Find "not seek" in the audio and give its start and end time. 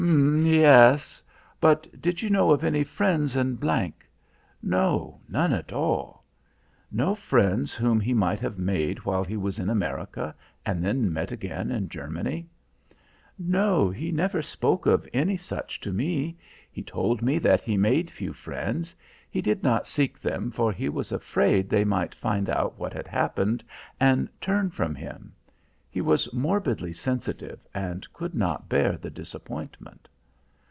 19.61-20.19